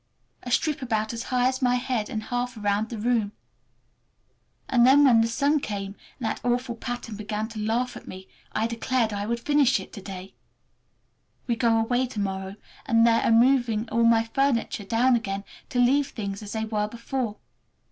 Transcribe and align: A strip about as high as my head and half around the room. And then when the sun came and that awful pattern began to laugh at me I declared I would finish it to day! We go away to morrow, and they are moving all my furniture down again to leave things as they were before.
A 0.41 0.49
strip 0.49 0.81
about 0.81 1.13
as 1.13 1.21
high 1.25 1.47
as 1.47 1.61
my 1.61 1.75
head 1.75 2.09
and 2.09 2.23
half 2.23 2.57
around 2.57 2.89
the 2.89 2.97
room. 2.97 3.33
And 4.67 4.83
then 4.83 5.03
when 5.05 5.21
the 5.21 5.27
sun 5.27 5.59
came 5.59 5.93
and 6.17 6.25
that 6.27 6.41
awful 6.43 6.73
pattern 6.75 7.15
began 7.17 7.47
to 7.49 7.59
laugh 7.59 7.95
at 7.95 8.07
me 8.07 8.27
I 8.51 8.65
declared 8.65 9.13
I 9.13 9.27
would 9.27 9.39
finish 9.41 9.79
it 9.79 9.93
to 9.93 10.01
day! 10.01 10.33
We 11.45 11.55
go 11.55 11.77
away 11.77 12.07
to 12.07 12.19
morrow, 12.19 12.55
and 12.87 13.05
they 13.05 13.21
are 13.21 13.31
moving 13.31 13.87
all 13.91 14.03
my 14.03 14.23
furniture 14.23 14.85
down 14.85 15.15
again 15.15 15.43
to 15.69 15.77
leave 15.77 16.07
things 16.07 16.41
as 16.41 16.53
they 16.53 16.65
were 16.65 16.87
before. 16.87 17.37